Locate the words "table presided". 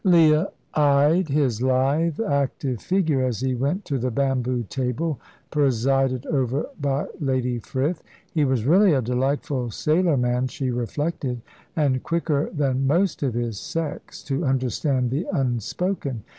4.63-6.25